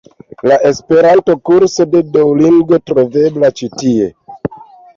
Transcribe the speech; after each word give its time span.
La 0.51 0.55
Esperanto-kurso 0.69 1.85
de 1.93 2.01
Duolingo 2.15 2.81
troveblas 2.91 3.57
ĉi 3.63 3.73
tie. 3.83 4.11